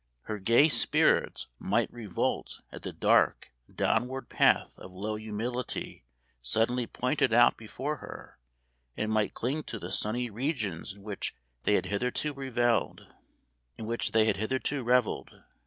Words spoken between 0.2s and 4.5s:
Her gay spirits might revolt at the dark, downward